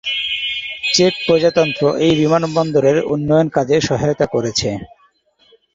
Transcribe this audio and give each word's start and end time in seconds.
Check 0.93 1.13
প্রজাতন্ত্র 1.25 1.83
এই 2.05 2.13
বিমানবন্দরের 2.15 2.97
উন্নয়ন 3.05 3.47
কাজে 3.49 3.77
সহায়তা 3.81 4.25
করেছে। 4.25 4.69